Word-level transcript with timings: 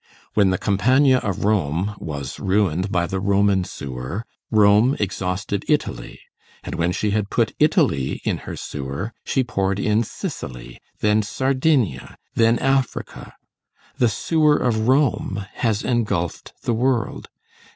When 0.33 0.49
the 0.49 0.57
Campagna 0.57 1.17
of 1.19 1.45
Rome 1.45 1.93
was 1.99 2.39
ruined 2.39 2.91
by 2.91 3.05
the 3.05 3.19
Roman 3.19 3.63
sewer, 3.63 4.25
Rome 4.49 4.97
exhausted 4.99 5.63
Italy, 5.67 6.19
and 6.63 6.73
when 6.73 6.91
she 6.91 7.11
had 7.11 7.29
put 7.29 7.53
Italy 7.59 8.19
in 8.25 8.39
her 8.49 8.55
sewer, 8.55 9.13
she 9.23 9.43
poured 9.43 9.79
in 9.79 10.03
Sicily, 10.03 10.79
then 11.01 11.21
Sardinia, 11.21 12.17
then 12.33 12.57
Africa. 12.57 13.35
The 13.99 14.09
sewer 14.09 14.57
of 14.57 14.87
Rome 14.87 15.45
has 15.57 15.83
engulfed 15.83 16.53
the 16.63 16.73
world. 16.73 17.29